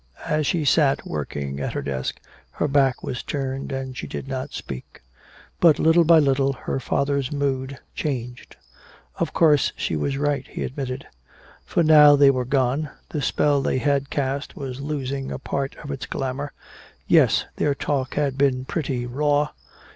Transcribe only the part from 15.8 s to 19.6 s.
its glamor. Yes, their talk had been pretty raw.